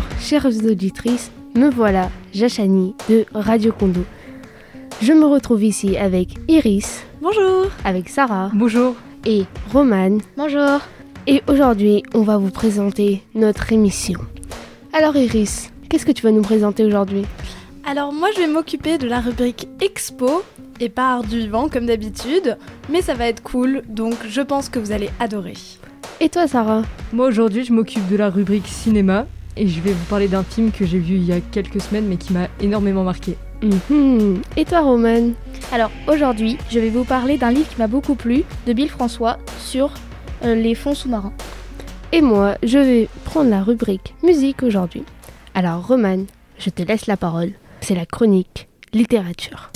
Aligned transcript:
auditeurs, 0.00 0.20
chères 0.20 0.46
auditrices, 0.46 1.30
me 1.54 1.70
voilà, 1.70 2.10
Jachani 2.32 2.94
de 3.08 3.24
Radio 3.34 3.72
Kondo. 3.72 4.04
Je 5.02 5.12
me 5.12 5.24
retrouve 5.24 5.64
ici 5.64 5.96
avec 5.96 6.28
Iris. 6.48 7.04
Bonjour. 7.20 7.66
Avec 7.84 8.08
Sarah. 8.08 8.50
Bonjour. 8.54 8.94
Et 9.26 9.44
Romane. 9.72 10.20
Bonjour. 10.36 10.80
Et 11.26 11.42
aujourd'hui, 11.48 12.02
on 12.14 12.22
va 12.22 12.38
vous 12.38 12.50
présenter 12.50 13.22
notre 13.34 13.72
émission. 13.72 14.20
Alors 14.92 15.16
Iris, 15.16 15.70
qu'est-ce 15.88 16.06
que 16.06 16.12
tu 16.12 16.22
vas 16.22 16.32
nous 16.32 16.42
présenter 16.42 16.84
aujourd'hui? 16.84 17.24
Alors 17.84 18.12
moi 18.12 18.28
je 18.34 18.40
vais 18.40 18.46
m'occuper 18.46 18.98
de 18.98 19.06
la 19.06 19.20
rubrique 19.20 19.68
Expo 19.80 20.42
et 20.80 20.88
pas 20.88 21.14
art 21.14 21.24
du 21.24 21.38
vivant 21.38 21.68
comme 21.68 21.86
d'habitude, 21.86 22.56
mais 22.90 23.02
ça 23.02 23.14
va 23.14 23.26
être 23.26 23.42
cool, 23.42 23.82
donc 23.88 24.14
je 24.28 24.40
pense 24.40 24.68
que 24.68 24.78
vous 24.78 24.92
allez 24.92 25.10
adorer. 25.18 25.54
Et 26.20 26.28
toi 26.28 26.46
Sarah? 26.46 26.82
Moi 27.12 27.26
aujourd'hui 27.26 27.64
je 27.64 27.72
m'occupe 27.72 28.06
de 28.08 28.16
la 28.16 28.30
rubrique 28.30 28.66
cinéma 28.66 29.26
et 29.56 29.66
je 29.66 29.80
vais 29.80 29.92
vous 29.92 30.04
parler 30.06 30.28
d'un 30.28 30.42
film 30.42 30.70
que 30.70 30.84
j'ai 30.86 30.98
vu 30.98 31.16
il 31.16 31.24
y 31.24 31.32
a 31.32 31.40
quelques 31.40 31.80
semaines 31.80 32.06
mais 32.06 32.16
qui 32.16 32.32
m'a 32.32 32.48
énormément 32.60 33.04
marqué. 33.04 33.36
Mhm. 33.62 34.42
Et 34.56 34.64
toi 34.64 34.80
Romane 34.80 35.34
Alors 35.72 35.90
aujourd'hui 36.06 36.56
je 36.70 36.78
vais 36.78 36.90
vous 36.90 37.04
parler 37.04 37.36
d'un 37.36 37.50
livre 37.50 37.68
qui 37.68 37.78
m'a 37.78 37.86
beaucoup 37.86 38.14
plu 38.14 38.44
de 38.66 38.72
Bill 38.72 38.88
François 38.88 39.38
sur 39.58 39.92
euh, 40.44 40.54
les 40.54 40.74
fonds 40.74 40.94
sous-marins. 40.94 41.32
Et 42.12 42.22
moi 42.22 42.56
je 42.62 42.78
vais 42.78 43.08
prendre 43.24 43.50
la 43.50 43.62
rubrique 43.62 44.14
musique 44.22 44.62
aujourd'hui. 44.62 45.04
Alors 45.54 45.86
Romane, 45.86 46.26
je 46.58 46.70
te 46.70 46.82
laisse 46.82 47.06
la 47.06 47.16
parole. 47.16 47.52
C'est 47.80 47.94
la 47.94 48.06
chronique 48.06 48.68
littérature. 48.92 49.70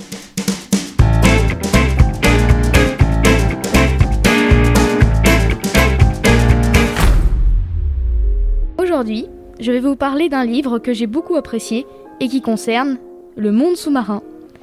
Aujourd'hui, 8.79 9.27
je 9.61 9.73
vais 9.73 9.81
vous 9.81 9.97
parler 9.97 10.29
d'un 10.29 10.45
livre 10.45 10.79
que 10.79 10.93
j'ai 10.93 11.07
beaucoup 11.07 11.37
apprécié 11.37 11.87
et 12.21 12.29
qui 12.29 12.41
concerne 12.41 12.99
le 13.37 13.53
monde 13.53 13.77
sous-marin. 13.77 14.23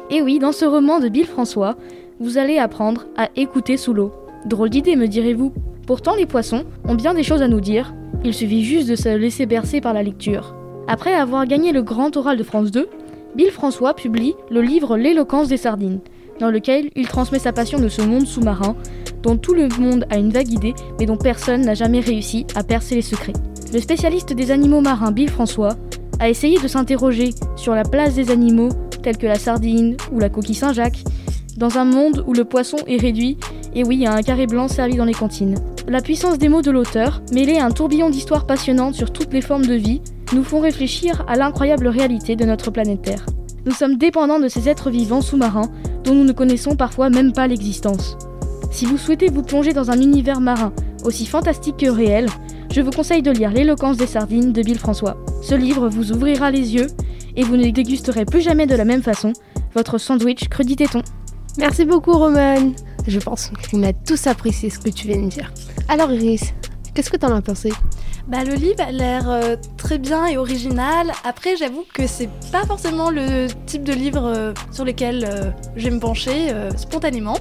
Et 0.10 0.22
oui, 0.22 0.40
dans 0.40 0.52
ce 0.52 0.66
roman 0.66 1.00
de 1.00 1.10
Bill 1.10 1.26
François, 1.26 1.76
vous 2.20 2.38
allez 2.38 2.58
apprendre 2.58 3.06
à 3.18 3.30
écouter 3.36 3.78
sous 3.78 3.94
l'eau. 3.94 4.12
Drôle 4.46 4.70
d'idée, 4.70 4.96
me 4.96 5.08
direz-vous. 5.08 5.54
Pourtant, 5.88 6.16
les 6.16 6.26
poissons 6.26 6.66
ont 6.88 6.96
bien 6.96 7.14
des 7.14 7.24
choses 7.24 7.42
à 7.42 7.48
nous 7.48 7.62
dire. 7.62 7.94
Il 8.24 8.34
suffit 8.34 8.64
juste 8.64 8.90
de 8.90 8.96
se 8.96 9.10
laisser 9.10 9.46
bercer 9.46 9.82
par 9.82 9.94
la 9.94 10.04
lecture. 10.04 10.56
Après 10.88 11.14
avoir 11.14 11.46
gagné 11.46 11.72
le 11.72 11.82
grand 11.82 12.16
oral 12.18 12.38
de 12.38 12.44
France 12.44 12.72
2, 12.72 12.88
Bill 13.36 13.52
François 13.52 13.94
publie 13.94 14.36
le 14.50 14.62
livre 14.62 14.98
L'éloquence 14.98 15.48
des 15.48 15.58
sardines, 15.58 16.00
dans 16.40 16.52
lequel 16.52 16.90
il 16.96 17.08
transmet 17.08 17.40
sa 17.40 17.54
passion 17.54 17.80
de 17.80 17.88
ce 17.88 18.02
monde 18.02 18.28
sous-marin, 18.28 18.76
dont 19.24 19.38
tout 19.38 19.54
le 19.54 19.70
monde 19.80 20.06
a 20.10 20.18
une 20.18 20.32
vague 20.32 20.52
idée, 20.52 20.74
mais 21.00 21.06
dont 21.06 21.18
personne 21.18 21.62
n'a 21.62 21.76
jamais 21.76 22.02
réussi 22.02 22.46
à 22.56 22.64
percer 22.64 22.96
les 22.96 23.02
secrets. 23.02 23.34
Le 23.74 23.80
spécialiste 23.80 24.34
des 24.34 24.52
animaux 24.52 24.82
marins 24.82 25.14
Bill 25.14 25.30
François 25.30 25.78
a 26.20 26.30
essayé 26.30 26.60
de 26.60 26.68
s'interroger 26.68 27.30
sur 27.56 27.74
la 27.74 27.84
place 27.84 28.16
des 28.16 28.30
animaux 28.30 28.68
tels 29.02 29.18
que 29.18 29.28
la 29.28 29.40
sardine 29.40 29.96
ou 30.12 30.20
la 30.20 30.28
coquille 30.28 30.56
Saint-Jacques 30.56 31.06
dans 31.56 31.78
un 31.78 31.86
monde 31.86 32.26
où 32.28 32.34
le 32.34 32.44
poisson 32.44 32.76
est 32.86 33.00
réduit 33.00 33.38
et 33.74 33.86
oui 33.86 34.06
à 34.06 34.14
un 34.14 34.24
carré 34.24 34.46
blanc 34.46 34.68
servi 34.68 34.98
dans 34.98 35.06
les 35.06 35.14
cantines. 35.14 35.56
La 35.88 36.02
puissance 36.02 36.38
des 36.38 36.50
mots 36.50 36.62
de 36.62 36.70
l'auteur, 36.70 37.22
mêlée 37.32 37.60
à 37.60 37.66
un 37.66 37.72
tourbillon 37.72 38.10
d'histoires 38.10 38.46
passionnantes 38.46 38.96
sur 38.96 39.14
toutes 39.14 39.32
les 39.32 39.42
formes 39.42 39.66
de 39.66 39.76
vie, 39.76 40.02
nous 40.34 40.44
font 40.44 40.60
réfléchir 40.60 41.24
à 41.30 41.38
l'incroyable 41.38 41.88
réalité 41.88 42.36
de 42.36 42.44
notre 42.44 42.72
planète 42.72 43.04
Terre. 43.04 43.26
Nous 43.66 43.72
sommes 43.72 43.98
dépendants 43.98 44.40
de 44.40 44.50
ces 44.50 44.68
êtres 44.68 44.90
vivants 44.90 45.22
sous-marins 45.22 45.72
dont 46.04 46.14
nous 46.14 46.26
ne 46.26 46.34
connaissons 46.34 46.76
parfois 46.76 47.10
même 47.10 47.32
pas 47.32 47.48
l'existence. 47.48 48.18
Si 48.70 48.86
vous 48.86 48.98
souhaitez 48.98 49.30
vous 49.30 49.44
plonger 49.44 49.72
dans 49.72 49.92
un 49.92 50.02
univers 50.02 50.42
marin 50.42 50.74
aussi 51.06 51.26
fantastique 51.26 51.78
que 51.78 51.90
réel, 51.90 52.28
je 52.72 52.80
vous 52.80 52.92
conseille 52.92 53.22
de 53.22 53.32
lire 53.32 53.52
L'éloquence 53.52 53.98
des 53.98 54.08
sardines 54.08 54.54
de 54.54 54.62
Bill 54.62 54.80
François. 54.80 55.18
Ce 55.42 55.54
livre 55.56 55.90
vous 55.90 56.12
ouvrira 56.14 56.52
les 56.52 56.74
yeux 56.74 56.88
et 57.36 57.44
vous 57.44 57.58
ne 57.58 57.70
dégusterez 57.70 58.26
plus 58.26 58.42
jamais 58.42 58.66
de 58.66 58.76
la 58.76 58.86
même 58.86 59.04
façon 59.04 59.34
votre 59.76 59.98
sandwich 59.98 60.48
crudité 60.48 60.88
thon. 60.88 61.02
Merci 61.58 61.84
beaucoup 61.84 62.14
Romane. 62.14 62.74
Je 63.08 63.20
pense 63.20 63.52
qu'on 63.70 63.84
a 63.84 63.92
tous 63.92 64.26
apprécié 64.28 64.70
ce 64.70 64.80
que 64.80 64.90
tu 64.90 65.08
viens 65.08 65.22
de 65.22 65.28
dire. 65.28 65.52
Alors 65.90 66.12
Iris, 66.14 66.54
qu'est-ce 66.94 67.10
que 67.10 67.18
t'en 67.18 67.36
as 67.36 67.42
pensé? 67.42 67.74
Bah 68.28 68.44
le 68.46 68.54
livre 68.54 68.82
a 68.88 68.92
l'air 68.92 69.30
euh, 69.30 69.56
très 69.78 69.98
bien 69.98 70.28
et 70.28 70.38
original. 70.38 71.12
Après 71.26 71.58
j'avoue 71.58 71.84
que 71.94 72.08
c'est 72.08 72.30
pas 72.52 72.66
forcément 72.66 73.10
le 73.10 73.48
type 73.66 73.84
de 73.84 73.94
livre 73.94 74.24
euh, 74.24 74.54
sur 74.72 74.86
lequel 74.86 75.26
euh, 75.28 75.52
je 75.76 75.86
vais 75.86 75.96
me 75.96 76.00
pencher 76.00 76.52
euh, 76.52 76.70
spontanément. 76.78 77.38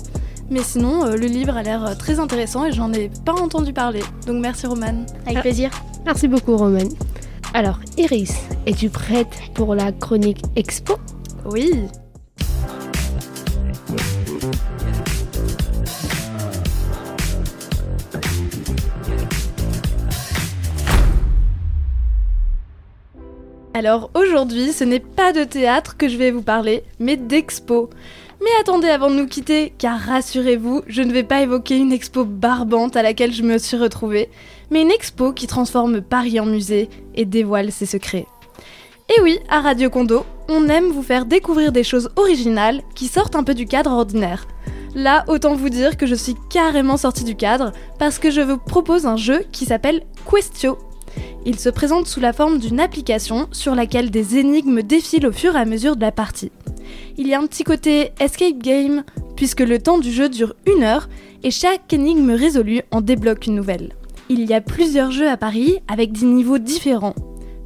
Mais 0.51 0.63
sinon, 0.63 1.05
euh, 1.07 1.17
le 1.17 1.27
livre 1.27 1.57
a 1.57 1.63
l'air 1.63 1.85
euh, 1.85 1.95
très 1.95 2.19
intéressant 2.19 2.65
et 2.65 2.73
j'en 2.73 2.93
ai 2.93 3.11
pas 3.25 3.33
entendu 3.35 3.73
parler. 3.73 4.01
Donc 4.27 4.41
merci 4.41 4.67
Romane. 4.67 5.07
Avec 5.25 5.39
Ah. 5.39 5.41
plaisir. 5.43 5.71
Merci 6.05 6.27
beaucoup 6.29 6.57
Romane. 6.57 6.89
Alors 7.55 7.79
Iris, 7.97 8.33
es-tu 8.67 8.91
prête 8.91 9.29
pour 9.55 9.75
la 9.75 9.93
chronique 9.93 10.43
expo? 10.57 10.95
Oui. 11.45 11.71
Alors 23.73 24.11
aujourd'hui, 24.15 24.73
ce 24.73 24.83
n'est 24.85 25.01
pas 25.01 25.33
de 25.33 25.45
théâtre 25.45 25.97
que 25.97 26.09
je 26.09 26.17
vais 26.17 26.31
vous 26.33 26.43
parler, 26.43 26.83
mais 26.99 27.17
d'expo. 27.17 27.89
Mais 28.43 28.51
attendez 28.59 28.89
avant 28.89 29.11
de 29.11 29.17
nous 29.17 29.27
quitter, 29.27 29.73
car 29.77 29.99
rassurez-vous, 29.99 30.83
je 30.87 31.03
ne 31.03 31.13
vais 31.13 31.25
pas 31.25 31.43
évoquer 31.43 31.77
une 31.77 31.93
expo 31.93 32.25
barbante 32.25 32.97
à 32.97 33.03
laquelle 33.03 33.35
je 33.35 33.43
me 33.43 33.59
suis 33.59 33.77
retrouvée, 33.77 34.31
mais 34.71 34.81
une 34.81 34.91
expo 34.91 35.33
qui 35.33 35.47
transforme 35.47 36.01
Paris 36.01 36.41
en 36.41 36.47
musée 36.47 36.89
et 37.15 37.27
dévoile 37.27 37.71
ses 37.71 37.85
secrets. 37.85 38.27
Et 39.15 39.21
oui, 39.21 39.39
à 39.51 39.61
Radio 39.61 39.91
Condo, 39.91 40.25
on 40.49 40.69
aime 40.69 40.91
vous 40.91 41.03
faire 41.03 41.27
découvrir 41.27 41.71
des 41.71 41.85
choses 41.85 42.11
originales 42.17 42.81
qui 42.95 43.09
sortent 43.09 43.37
un 43.37 43.45
peu 43.45 43.55
du 43.55 43.67
cadre 43.67 43.91
ordinaire. 43.91 44.47
Là, 44.95 45.25
autant 45.29 45.55
vous 45.55 45.69
dire 45.69 45.97
que 45.97 46.07
je 46.07 46.15
suis 46.15 46.35
carrément 46.49 46.97
sortie 46.97 47.25
du 47.25 47.37
cadre 47.37 47.73
parce 47.99 48.19
que 48.19 48.31
je 48.31 48.41
vous 48.41 48.57
propose 48.57 49.07
un 49.07 49.17
jeu 49.17 49.45
qui 49.53 49.67
s'appelle 49.67 50.03
Questio. 50.29 50.79
Il 51.47 51.59
se 51.59 51.69
présente 51.69 52.07
sous 52.07 52.21
la 52.21 52.33
forme 52.33 52.59
d'une 52.59 52.81
application 52.81 53.49
sur 53.53 53.75
laquelle 53.75 54.11
des 54.11 54.39
énigmes 54.39 54.83
défilent 54.83 55.27
au 55.27 55.33
fur 55.33 55.57
et 55.57 55.61
à 55.61 55.65
mesure 55.65 55.97
de 55.97 56.03
la 56.03 56.13
partie. 56.13 56.53
Il 57.17 57.27
y 57.27 57.35
a 57.35 57.41
un 57.41 57.47
petit 57.47 57.65
côté 57.65 58.13
escape 58.21 58.59
game 58.59 59.05
puisque 59.37 59.61
le 59.61 59.79
temps 59.79 59.99
du 59.99 60.13
jeu 60.13 60.29
dure 60.29 60.55
une 60.67 60.83
heure 60.83 61.09
et 61.43 61.51
chaque 61.51 61.93
énigme 61.93 62.31
résolue 62.31 62.83
en 62.91 63.01
débloque 63.01 63.47
une 63.47 63.55
nouvelle. 63.55 63.95
Il 64.29 64.45
y 64.45 64.55
a 64.55 64.61
plusieurs 64.61 65.11
jeux 65.11 65.29
à 65.29 65.37
Paris 65.37 65.79
avec 65.89 66.13
des 66.13 66.27
niveaux 66.27 66.59
différents. 66.59 67.15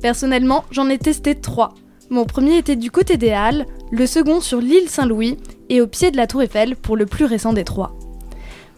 Personnellement, 0.01 0.65
j'en 0.71 0.89
ai 0.89 0.99
testé 0.99 1.35
trois. 1.35 1.75
Mon 2.11 2.27
premier 2.27 2.59
était 2.59 2.77
du 2.77 2.91
côté 2.91 3.17
des 3.17 3.31
Halles, 3.31 3.67
le 3.91 4.07
second 4.07 4.41
sur 4.41 4.61
l'île 4.61 4.89
Saint-Louis 4.89 5.39
et 5.69 5.81
au 5.81 5.87
pied 5.87 6.11
de 6.11 6.17
la 6.17 6.27
Tour 6.27 6.43
Eiffel 6.43 6.77
pour 6.77 6.97
le 6.97 7.07
plus 7.07 7.25
récent 7.25 7.53
des 7.53 7.65
trois. 7.65 7.97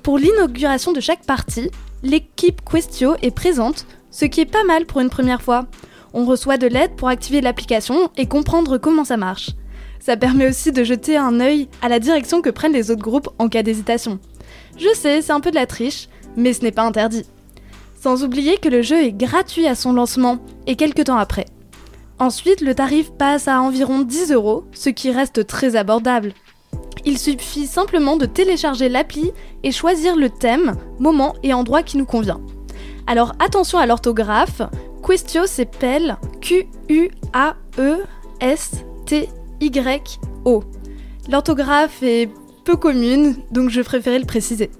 Pour 0.03 0.19
l'inauguration 0.19 0.93
de 0.93 1.01
chaque 1.01 1.27
partie, 1.27 1.71
l'équipe 2.03 2.61
Questio 2.65 3.17
est 3.23 3.35
présente, 3.35 3.87
ce 4.17 4.25
qui 4.25 4.41
est 4.41 4.51
pas 4.51 4.65
mal 4.65 4.87
pour 4.87 5.01
une 5.01 5.11
première 5.11 5.43
fois. 5.43 5.67
On 6.15 6.25
reçoit 6.25 6.57
de 6.57 6.67
l'aide 6.67 6.97
pour 6.97 7.09
activer 7.09 7.43
l'application 7.43 8.11
et 8.17 8.25
comprendre 8.25 8.79
comment 8.79 9.05
ça 9.05 9.19
marche. 9.19 9.51
Ça 10.01 10.17
permet 10.17 10.49
aussi 10.49 10.73
de 10.73 10.85
jeter 10.85 11.19
un 11.19 11.39
œil 11.39 11.69
à 11.83 11.91
la 11.91 11.99
direction 11.99 12.41
que 12.41 12.49
prennent 12.49 12.73
les 12.73 12.91
autres 12.91 13.03
groupes 13.03 13.29
en 13.39 13.51
cas 13.51 13.63
d'hésitation. 13.63 14.19
Je 14.79 14.89
sais, 14.95 15.21
c'est 15.21 15.33
un 15.33 15.41
peu 15.41 15.51
de 15.51 15.57
la 15.57 15.67
triche, 15.67 16.09
mais 16.35 16.55
ce 16.55 16.63
n'est 16.63 16.73
pas 16.73 16.85
interdit. 16.85 17.27
Sans 18.01 18.25
oublier 18.25 18.57
que 18.57 18.71
le 18.71 18.81
jeu 18.81 19.05
est 19.05 19.13
gratuit 19.13 19.67
à 19.67 19.75
son 19.75 19.93
lancement 19.93 20.39
et 20.67 20.77
quelques 20.77 21.05
temps 21.05 21.19
après. 21.19 21.45
Ensuite, 22.19 22.63
le 22.63 22.75
tarif 22.75 23.11
passe 23.11 23.49
à 23.49 23.61
environ 23.61 24.01
10 24.01 24.33
euros, 24.33 24.65
ce 24.73 24.89
qui 24.89 25.11
reste 25.11 25.47
très 25.47 25.77
abordable. 25.77 26.33
Il 27.05 27.19
suffit 27.19 27.67
simplement 27.67 28.17
de 28.17 28.25
télécharger 28.25 28.89
l'appli 28.89 29.33
et 29.63 29.73
choisir 29.73 30.17
le 30.17 30.31
thème, 30.31 30.73
moment 30.99 31.35
et 31.43 31.53
endroit 31.53 31.83
qui 31.83 31.99
nous 31.99 32.07
convient. 32.07 32.41
Alors 33.09 33.35
attention 33.39 33.79
à 33.79 33.87
l'orthographe, 33.87 34.63
Questio 35.07 35.47
s'appelle 35.47 36.17
Q-U-A-E-S-T-Y-O. 36.41 37.05
L'orthographe 41.31 42.03
est 42.03 42.29
peu 42.65 42.77
commune, 42.77 43.37
donc 43.53 43.71
je 43.71 43.81
préférais 43.81 44.19
le 44.19 44.25
préciser. 44.25 44.71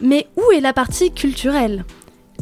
Mais 0.00 0.26
où 0.36 0.50
est 0.50 0.60
la 0.60 0.72
partie 0.72 1.12
culturelle? 1.12 1.84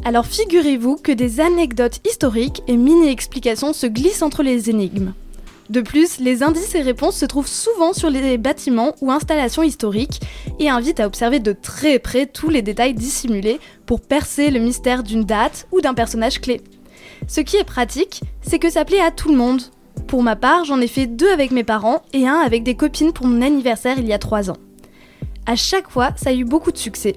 Alors 0.02 0.24
figurez-vous 0.24 0.96
que 0.96 1.12
des 1.12 1.40
anecdotes 1.40 2.00
historiques 2.08 2.62
et 2.66 2.78
mini-explications 2.78 3.74
se 3.74 3.86
glissent 3.86 4.22
entre 4.22 4.42
les 4.42 4.70
énigmes. 4.70 5.12
De 5.70 5.82
plus, 5.82 6.18
les 6.18 6.42
indices 6.42 6.74
et 6.74 6.82
réponses 6.82 7.16
se 7.16 7.24
trouvent 7.26 7.46
souvent 7.46 7.92
sur 7.92 8.10
les 8.10 8.38
bâtiments 8.38 8.96
ou 9.00 9.12
installations 9.12 9.62
historiques 9.62 10.20
et 10.58 10.68
invitent 10.68 10.98
à 10.98 11.06
observer 11.06 11.38
de 11.38 11.52
très 11.52 12.00
près 12.00 12.26
tous 12.26 12.48
les 12.48 12.60
détails 12.60 12.92
dissimulés 12.92 13.60
pour 13.86 14.00
percer 14.00 14.50
le 14.50 14.58
mystère 14.58 15.04
d'une 15.04 15.22
date 15.22 15.68
ou 15.70 15.80
d'un 15.80 15.94
personnage 15.94 16.40
clé. 16.40 16.60
Ce 17.28 17.40
qui 17.40 17.56
est 17.56 17.62
pratique, 17.62 18.22
c'est 18.42 18.58
que 18.58 18.68
ça 18.68 18.84
plaît 18.84 19.00
à 19.00 19.12
tout 19.12 19.28
le 19.28 19.36
monde. 19.36 19.62
Pour 20.08 20.24
ma 20.24 20.34
part, 20.34 20.64
j'en 20.64 20.80
ai 20.80 20.88
fait 20.88 21.06
deux 21.06 21.30
avec 21.30 21.52
mes 21.52 21.62
parents 21.62 22.02
et 22.12 22.26
un 22.26 22.40
avec 22.40 22.64
des 22.64 22.74
copines 22.74 23.12
pour 23.12 23.28
mon 23.28 23.40
anniversaire 23.40 23.96
il 23.96 24.08
y 24.08 24.12
a 24.12 24.18
trois 24.18 24.50
ans. 24.50 24.56
À 25.46 25.54
chaque 25.54 25.88
fois, 25.88 26.10
ça 26.16 26.30
a 26.30 26.34
eu 26.34 26.44
beaucoup 26.44 26.72
de 26.72 26.78
succès. 26.78 27.14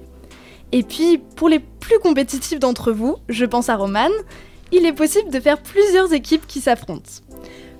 Et 0.70 0.84
puis, 0.84 1.18
pour 1.34 1.48
les 1.48 1.58
plus 1.58 1.98
compétitifs 1.98 2.60
d'entre 2.60 2.92
vous, 2.92 3.16
je 3.28 3.46
pense 3.46 3.68
à 3.68 3.74
Roman, 3.74 4.10
il 4.70 4.86
est 4.86 4.92
possible 4.92 5.32
de 5.32 5.40
faire 5.40 5.60
plusieurs 5.60 6.12
équipes 6.12 6.46
qui 6.46 6.60
s'affrontent. 6.60 7.10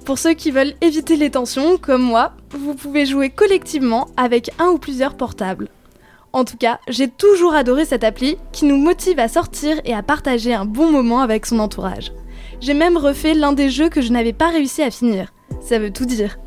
Pour 0.04 0.18
ceux 0.18 0.34
qui 0.34 0.50
veulent 0.50 0.74
éviter 0.82 1.16
les 1.16 1.30
tensions, 1.30 1.78
comme 1.78 2.02
moi, 2.02 2.32
vous 2.50 2.74
pouvez 2.74 3.06
jouer 3.06 3.30
collectivement 3.30 4.08
avec 4.18 4.50
un 4.58 4.66
ou 4.66 4.78
plusieurs 4.78 5.16
portables. 5.16 5.70
En 6.34 6.44
tout 6.44 6.58
cas, 6.58 6.78
j'ai 6.88 7.08
toujours 7.08 7.54
adoré 7.54 7.86
cette 7.86 8.04
appli 8.04 8.36
qui 8.52 8.66
nous 8.66 8.76
motive 8.76 9.18
à 9.18 9.28
sortir 9.28 9.80
et 9.84 9.94
à 9.94 10.02
partager 10.02 10.52
un 10.52 10.66
bon 10.66 10.90
moment 10.90 11.20
avec 11.20 11.46
son 11.46 11.58
entourage. 11.58 12.12
J'ai 12.60 12.74
même 12.74 12.98
refait 12.98 13.32
l'un 13.32 13.52
des 13.52 13.70
jeux 13.70 13.88
que 13.88 14.02
je 14.02 14.12
n'avais 14.12 14.34
pas 14.34 14.50
réussi 14.50 14.82
à 14.82 14.90
finir. 14.90 15.32
Ça 15.62 15.78
veut 15.78 15.92
tout 15.92 16.04
dire. 16.04 16.38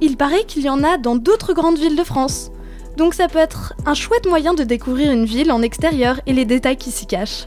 Il 0.00 0.16
paraît 0.16 0.44
qu'il 0.44 0.62
y 0.62 0.70
en 0.70 0.82
a 0.82 0.98
dans 0.98 1.14
d'autres 1.14 1.52
grandes 1.52 1.78
villes 1.78 1.96
de 1.96 2.04
France. 2.04 2.50
Donc 2.96 3.14
ça 3.14 3.28
peut 3.28 3.38
être 3.38 3.74
un 3.86 3.94
chouette 3.94 4.26
moyen 4.26 4.54
de 4.54 4.64
découvrir 4.64 5.12
une 5.12 5.24
ville 5.24 5.52
en 5.52 5.62
extérieur 5.62 6.20
et 6.26 6.32
les 6.32 6.44
détails 6.44 6.76
qui 6.76 6.90
s'y 6.90 7.06
cachent. 7.06 7.46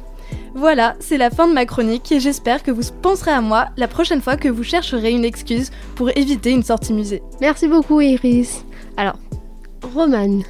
Voilà, 0.57 0.96
c'est 1.02 1.18
la 1.18 1.30
fin 1.30 1.50
de 1.50 1.54
ma 1.54 1.66
chronique 1.66 2.10
et 2.13 2.22
j'espère 2.22 2.63
que 2.63 2.72
vous 2.72 2.81
penserez 3.02 3.31
à 3.31 3.42
moi 3.42 3.68
la 3.75 3.90
prochaine 3.90 4.22
fois 4.22 4.38
que 4.38 4.48
vous 4.48 4.63
chercherez 4.63 5.12
une 5.12 5.25
excuse 5.25 5.69
pour 5.96 6.10
éviter 6.16 6.52
une 6.52 6.63
sortie 6.63 6.94
musée. 6.94 7.22
Merci 7.42 7.68
beaucoup 7.68 8.00
Iris. 8.00 8.63
Alors, 8.96 9.18
Romane, 9.94 10.44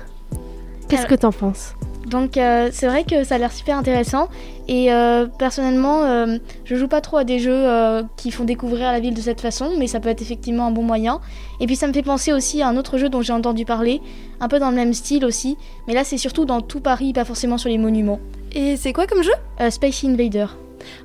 qu'est-ce 0.88 1.08
que 1.08 1.16
t'en 1.16 1.32
penses? 1.32 1.74
Donc 2.06 2.38
euh, 2.38 2.70
c'est 2.72 2.86
vrai 2.86 3.04
que 3.04 3.24
ça 3.24 3.34
a 3.34 3.38
l'air 3.40 3.52
super 3.52 3.80
intéressant 3.80 4.30
et 4.68 4.94
euh, 4.94 5.26
personnellement 5.26 6.04
euh, 6.04 6.38
je 6.64 6.76
joue 6.76 6.88
pas 6.88 7.02
trop 7.02 7.18
à 7.18 7.24
des 7.24 7.40
jeux 7.40 7.52
euh, 7.52 8.04
qui 8.16 8.30
font 8.30 8.44
découvrir 8.44 8.92
la 8.92 9.00
ville 9.00 9.16
de 9.16 9.22
cette 9.22 9.42
façon 9.42 9.72
mais 9.80 9.88
ça 9.88 10.00
peut 10.00 10.10
être 10.10 10.22
effectivement 10.22 10.68
un 10.68 10.72
bon 10.72 10.84
moyen. 10.84 11.20
Et 11.60 11.66
puis 11.66 11.76
ça 11.76 11.88
me 11.88 11.94
fait 11.94 12.04
penser 12.04 12.32
aussi 12.32 12.62
à 12.62 12.68
un 12.68 12.78
autre 12.78 13.00
jeu 13.00 13.10
dont 13.10 13.24
j'ai 13.24 13.34
entendu 13.34 13.66
parler, 13.66 14.02
un 14.40 14.48
peu 14.50 14.60
dans 14.60 14.70
le 14.70 14.76
même 14.76 14.94
style 14.94 15.26
aussi, 15.26 15.58
mais 15.88 15.96
là 15.96 16.04
c'est 16.04 16.20
surtout 16.20 16.46
dans 16.46 16.62
tout 16.62 16.80
Paris, 16.80 17.12
pas 17.12 17.26
forcément 17.26 17.58
sur 17.58 17.72
les 17.72 17.80
monuments. 17.80 18.20
Et 18.56 18.78
c'est 18.78 18.94
quoi 18.94 19.06
comme 19.06 19.22
jeu? 19.22 19.34
Euh, 19.60 19.70
Space 19.70 20.04
Invader. 20.04 20.48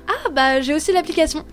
Ah 0.07 0.29
bah 0.31 0.61
j'ai 0.61 0.73
aussi 0.73 0.91
l'application. 0.91 1.43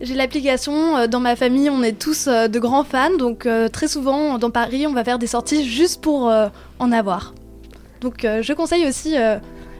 J'ai 0.00 0.14
l'application, 0.14 0.96
euh, 0.96 1.06
dans 1.06 1.20
ma 1.20 1.36
famille 1.36 1.70
on 1.70 1.82
est 1.82 1.98
tous 1.98 2.26
euh, 2.26 2.48
de 2.48 2.58
grands 2.58 2.84
fans, 2.84 3.16
donc 3.16 3.48
très 3.72 3.88
souvent 3.88 4.36
dans 4.38 4.50
Paris 4.50 4.86
on 4.86 4.92
va 4.92 5.04
faire 5.04 5.18
des 5.18 5.26
sorties 5.26 5.64
juste 5.68 6.00
pour 6.02 6.30
en 6.78 6.92
avoir. 6.92 7.32
Donc 8.00 8.22
je 8.22 8.52
conseille 8.52 8.86
aussi 8.86 9.14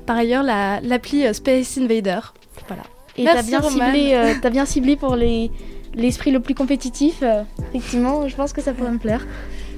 par 0.07 0.17
ailleurs 0.17 0.43
la- 0.43 0.81
l'appli 0.81 1.33
Space 1.35 1.77
Invader. 1.79 2.21
Voilà. 2.69 2.83
Et 3.19 3.25
t'as 3.25 3.43
bien, 3.43 3.61
ciblé, 3.63 4.35
bien 4.51 4.67
ciblé 4.67 4.97
pour 4.97 5.17
les 5.17 5.51
l'esprit 5.95 6.31
le 6.31 6.41
plus 6.41 6.55
compétitif. 6.55 7.17
euh, 7.23 7.43
effectivement, 7.71 8.29
je 8.29 8.37
pense 8.37 8.53
que 8.53 8.61
ça 8.61 8.73
pourrait 8.73 8.91
me 8.91 8.99
plaire. 8.99 9.27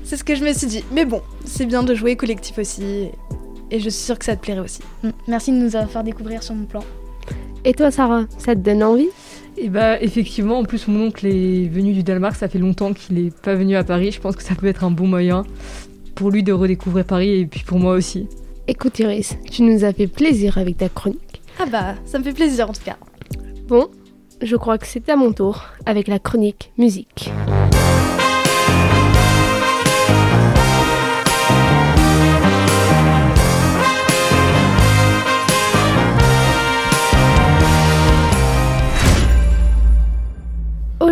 C'est 0.04 0.16
ce 0.16 0.24
que 0.24 0.34
je 0.34 0.42
me 0.44 0.52
suis 0.52 0.66
dit. 0.66 0.84
Mais 0.92 1.04
bon, 1.04 1.22
c'est 1.44 1.64
bien 1.66 1.82
de 1.84 1.94
jouer 1.94 2.16
collectif 2.16 2.58
aussi. 2.58 3.08
Et, 3.70 3.80
je 3.80 3.88
suis 3.88 4.04
sûre 4.04 4.18
que 4.18 4.24
ça 4.24 4.36
te 4.36 4.42
plairait 4.42 4.60
aussi. 4.60 4.80
Mm. 5.02 5.10
Merci 5.28 5.52
de 5.52 5.56
nous 5.56 5.76
avoir 5.76 5.90
fait 5.90 6.02
découvrir 6.02 6.42
sur 6.42 6.54
mon 6.54 6.64
plan. 6.64 6.84
Et 7.64 7.74
toi 7.74 7.90
Sarah, 7.90 8.24
ça 8.38 8.54
te 8.54 8.60
donne 8.60 8.82
envie? 8.82 9.08
Et 9.56 9.68
bah 9.68 10.00
effectivement, 10.00 10.58
en 10.58 10.64
plus 10.64 10.86
mon 10.86 11.08
oncle 11.08 11.26
est 11.26 11.68
venu 11.68 11.92
du 11.92 12.02
Danemark, 12.02 12.36
ça 12.36 12.48
fait 12.48 12.60
longtemps 12.60 12.92
qu'il 12.92 13.18
est 13.18 13.36
pas 13.36 13.54
venu 13.54 13.76
à 13.76 13.82
Paris. 13.82 14.12
Je 14.12 14.20
pense 14.20 14.36
que 14.36 14.42
ça 14.42 14.54
peut 14.54 14.68
être 14.68 14.84
un 14.84 14.90
bon 14.90 15.06
moyen 15.06 15.44
pour 16.14 16.30
lui 16.30 16.42
de 16.42 16.52
redécouvrir 16.52 17.04
Paris 17.04 17.40
et 17.40 17.46
puis 17.46 17.64
pour 17.64 17.78
moi 17.78 17.94
aussi. 17.94 18.28
Écoute 18.68 18.98
Iris, 18.98 19.36
tu 19.50 19.62
nous 19.62 19.84
as 19.84 19.92
fait 19.92 20.06
plaisir 20.06 20.58
avec 20.58 20.76
ta 20.78 20.88
chronique. 20.88 21.42
Ah 21.58 21.66
bah, 21.66 21.94
ça 22.04 22.18
me 22.18 22.24
fait 22.24 22.32
plaisir 22.32 22.70
en 22.70 22.72
tout 22.72 22.84
cas. 22.84 22.96
Bon, 23.66 23.88
je 24.40 24.56
crois 24.56 24.78
que 24.78 24.86
c'est 24.86 25.08
à 25.08 25.16
mon 25.16 25.32
tour 25.32 25.64
avec 25.86 26.06
la 26.06 26.18
chronique 26.18 26.70
musique. 26.78 27.30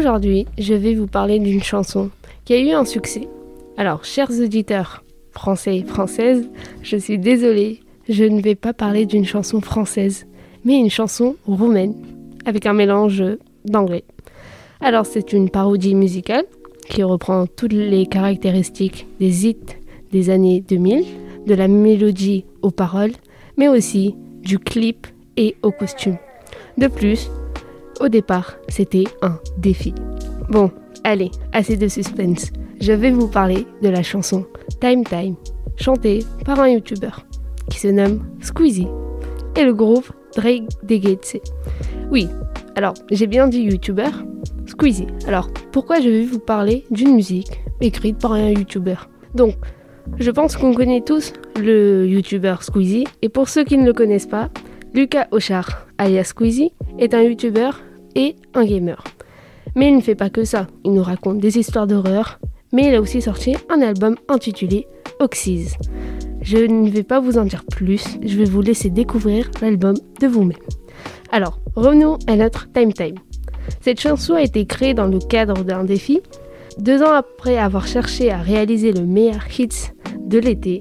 Aujourd'hui, 0.07 0.47
je 0.57 0.73
vais 0.73 0.95
vous 0.95 1.09
parler 1.09 1.41
d'une 1.41 1.65
chanson 1.65 2.11
qui 2.45 2.55
a 2.55 2.61
eu 2.61 2.71
un 2.71 2.85
succès. 2.85 3.27
Alors, 3.77 4.05
chers 4.05 4.31
auditeurs 4.31 5.03
français 5.33 5.79
et 5.79 5.83
françaises, 5.83 6.49
je 6.81 6.97
suis 6.97 7.19
désolée, 7.19 7.81
je 8.09 8.23
ne 8.23 8.41
vais 8.41 8.55
pas 8.55 8.73
parler 8.73 9.05
d'une 9.05 9.25
chanson 9.25 9.61
française, 9.61 10.29
mais 10.65 10.79
une 10.79 10.91
chanson 10.91 11.35
roumaine 11.45 11.97
avec 12.45 12.67
un 12.67 12.73
mélange 12.73 13.25
d'anglais. 13.65 14.05
Alors 14.81 15.07
c'est 15.07 15.33
une 15.33 15.51
parodie 15.51 15.97
musicale 15.97 16.45
qui 16.89 17.03
reprend 17.03 17.49
toutes 17.49 17.73
les 17.73 18.07
caractéristiques 18.07 19.09
des 19.19 19.49
hits 19.49 19.57
des 20.13 20.31
années 20.31 20.61
2000, 20.61 21.05
de 21.49 21.55
la 21.55 21.67
mélodie 21.67 22.45
aux 22.63 22.71
paroles, 22.71 23.15
mais 23.57 23.67
aussi 23.67 24.15
du 24.41 24.61
clip 24.61 25.09
et 25.37 25.57
aux 25.65 25.73
costumes. 25.73 26.19
De 26.79 26.87
plus, 26.87 27.29
au 28.01 28.09
départ, 28.09 28.57
c'était 28.69 29.05
un 29.23 29.39
défi. 29.59 29.95
Bon, 30.49 30.71
allez, 31.05 31.31
assez 31.53 31.77
de 31.77 31.89
suspense. 31.89 32.51
Je 32.81 32.93
vais 32.93 33.11
vous 33.11 33.29
parler 33.29 33.67
de 33.83 33.89
la 33.89 34.03
chanson 34.03 34.47
Time 34.81 35.05
Time, 35.05 35.37
chantée 35.77 36.21
par 36.45 36.61
un 36.61 36.69
youtubeur 36.69 37.25
qui 37.71 37.79
se 37.81 37.89
nomme 37.89 38.25
Squeezie 38.41 38.89
et 39.57 39.65
le 39.65 39.75
groupe 39.75 40.13
Drake 40.37 40.69
Degetse. 40.83 41.39
Oui, 42.11 42.29
alors 42.75 42.95
j'ai 43.11 43.27
bien 43.27 43.49
dit 43.49 43.63
youtubeur, 43.63 44.25
Squeezie. 44.67 45.07
Alors 45.27 45.51
pourquoi 45.73 46.01
je 46.01 46.09
vais 46.09 46.25
vous 46.25 46.39
parler 46.39 46.85
d'une 46.91 47.15
musique 47.15 47.63
écrite 47.81 48.19
par 48.19 48.33
un 48.33 48.51
youtubeur 48.51 49.09
Donc, 49.35 49.55
je 50.19 50.31
pense 50.31 50.57
qu'on 50.57 50.75
connaît 50.75 51.01
tous 51.01 51.33
le 51.59 52.07
youtubeur 52.07 52.63
Squeezie 52.63 53.07
et 53.23 53.29
pour 53.29 53.49
ceux 53.49 53.65
qui 53.65 53.79
ne 53.79 53.87
le 53.87 53.93
connaissent 53.93 54.27
pas, 54.27 54.51
Lucas 54.95 55.27
Ochar, 55.31 55.87
alias 55.99 56.25
Squeezie, 56.25 56.73
est 56.99 57.15
un 57.15 57.23
youtubeur 57.23 57.83
et 58.17 58.35
un 58.55 58.65
gamer. 58.65 59.05
Mais 59.77 59.89
il 59.89 59.97
ne 59.97 60.01
fait 60.01 60.17
pas 60.17 60.31
que 60.31 60.45
ça, 60.45 60.67
il 60.85 60.93
nous 60.93 61.03
raconte 61.03 61.39
des 61.39 61.59
histoires 61.59 61.87
d'horreur, 61.87 62.41
mais 62.73 62.89
il 62.89 62.95
a 62.95 63.01
aussi 63.01 63.23
sorti 63.23 63.55
un 63.69 63.81
album 63.81 64.17
intitulé 64.29 64.89
Oxys. 65.21 65.75
Je 66.41 66.59
ne 66.59 66.91
vais 66.91 67.03
pas 67.03 67.21
vous 67.21 67.39
en 67.39 67.45
dire 67.45 67.65
plus, 67.65 68.19
je 68.25 68.37
vais 68.37 68.45
vous 68.45 68.63
laisser 68.63 68.91
découvrir 68.91 69.51
l'album 69.61 69.95
de 70.21 70.27
vous-même. 70.27 70.59
Alors, 71.31 71.61
revenons 71.75 72.19
à 72.27 72.37
notre 72.37 72.73
Time 72.73 72.93
Time. 72.93 73.17
Cette 73.81 74.01
chanson 74.01 74.35
a 74.35 74.43
été 74.43 74.65
créée 74.65 74.95
dans 74.95 75.07
le 75.07 75.19
cadre 75.19 75.65
d'un 75.65 75.85
défi. 75.85 76.21
Deux 76.79 77.03
ans 77.03 77.13
après 77.13 77.59
avoir 77.59 77.87
cherché 77.87 78.31
à 78.31 78.39
réaliser 78.39 78.93
le 78.93 79.05
meilleur 79.05 79.45
hits 79.59 79.93
de 80.21 80.39
l'été, 80.39 80.81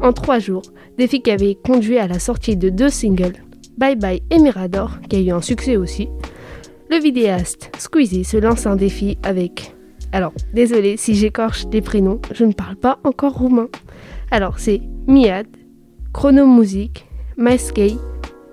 en 0.00 0.12
trois 0.12 0.38
jours, 0.38 0.62
défi 0.98 1.22
qui 1.22 1.30
avait 1.30 1.54
conduit 1.54 1.98
à 1.98 2.08
la 2.08 2.18
sortie 2.18 2.56
de 2.56 2.68
deux 2.68 2.88
singles, 2.88 3.36
Bye 3.76 3.96
Bye 3.96 4.22
et 4.30 4.38
Mirador, 4.38 4.98
qui 5.08 5.16
a 5.16 5.20
eu 5.20 5.30
un 5.30 5.40
succès 5.40 5.76
aussi. 5.76 6.08
Le 6.90 7.00
vidéaste 7.00 7.70
Squeezie 7.78 8.24
se 8.24 8.36
lance 8.36 8.66
un 8.66 8.76
défi 8.76 9.16
avec. 9.22 9.74
Alors, 10.12 10.34
désolé 10.52 10.96
si 10.98 11.14
j'écorche 11.14 11.66
des 11.66 11.80
prénoms, 11.80 12.20
je 12.32 12.44
ne 12.44 12.52
parle 12.52 12.76
pas 12.76 12.98
encore 13.04 13.32
roumain. 13.32 13.68
Alors, 14.30 14.58
c'est 14.58 14.82
Miad, 15.06 15.46
Chrono 16.12 16.46
Music, 16.46 17.06
Maskey, 17.38 17.94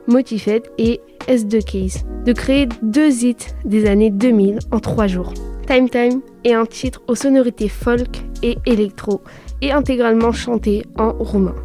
Motifed 0.07 0.63
et 0.77 1.01
S2 1.27 1.63
Case, 1.63 2.05
de 2.25 2.31
créer 2.31 2.69
deux 2.81 3.23
hits 3.23 3.35
des 3.65 3.85
années 3.85 4.11
2000 4.11 4.59
en 4.71 4.79
trois 4.79 5.07
jours. 5.07 5.33
Time 5.67 5.89
Time 5.89 6.21
est 6.45 6.53
un 6.53 6.65
titre 6.65 7.01
aux 7.07 7.15
sonorités 7.15 7.69
folk 7.69 8.23
et 8.43 8.57
électro 8.65 9.21
et 9.61 9.73
intégralement 9.73 10.31
chanté 10.31 10.85
en 10.97 11.11
roumain. 11.11 11.55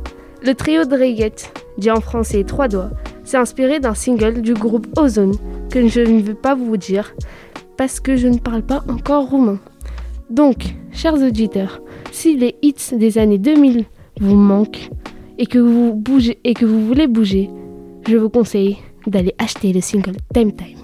Le 0.42 0.54
trio 0.54 0.84
Dreget, 0.84 1.52
dit 1.78 1.90
en 1.90 2.00
français 2.00 2.44
Trois 2.44 2.68
Doigts, 2.68 2.90
s'est 3.24 3.36
inspiré 3.36 3.80
d'un 3.80 3.94
single 3.94 4.42
du 4.42 4.54
groupe 4.54 4.86
Ozone 4.98 5.34
que 5.82 5.88
je 5.88 6.00
ne 6.00 6.22
veux 6.22 6.34
pas 6.34 6.54
vous 6.54 6.76
dire 6.78 7.14
parce 7.76 8.00
que 8.00 8.16
je 8.16 8.28
ne 8.28 8.38
parle 8.38 8.62
pas 8.62 8.82
encore 8.88 9.28
roumain. 9.28 9.58
Donc, 10.30 10.74
chers 10.90 11.14
auditeurs, 11.14 11.80
si 12.12 12.36
les 12.36 12.54
hits 12.62 12.74
des 12.96 13.18
années 13.18 13.36
2000 13.38 13.84
vous 14.20 14.36
manquent 14.36 14.88
et 15.38 15.44
que 15.46 15.58
vous 15.58 15.92
bougez 15.92 16.38
et 16.44 16.54
que 16.54 16.64
vous 16.64 16.86
voulez 16.86 17.06
bouger, 17.06 17.50
je 18.08 18.16
vous 18.16 18.30
conseille 18.30 18.78
d'aller 19.06 19.34
acheter 19.38 19.72
le 19.74 19.80
single 19.82 20.16
Time 20.32 20.52
Time. 20.56 20.78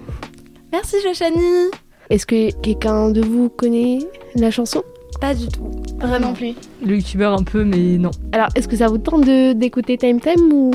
Merci 0.71 0.97
Joshani 1.03 1.71
Est-ce 2.11 2.25
que 2.27 2.51
quelqu'un 2.61 3.09
de 3.09 3.21
vous 3.21 3.49
connaît 3.49 3.99
la 4.35 4.51
chanson? 4.51 4.83
Pas 5.19 5.33
du 5.33 5.47
tout. 5.47 5.69
Vraiment 5.99 6.33
plus. 6.33 6.53
Le 6.85 6.97
youtubeur 6.97 7.33
un 7.33 7.43
peu, 7.43 7.63
mais 7.63 7.97
non. 7.97 8.11
Alors, 8.31 8.47
est-ce 8.55 8.67
que 8.67 8.75
ça 8.75 8.87
vous 8.87 8.97
tente 8.99 9.21
de- 9.25 9.53
d'écouter 9.53 9.97
Time 9.97 10.19
Time 10.19 10.51
ou? 10.53 10.71